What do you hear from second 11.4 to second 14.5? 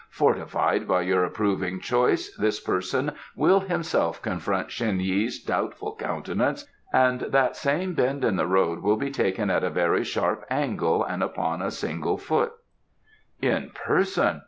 a single foot." "In person!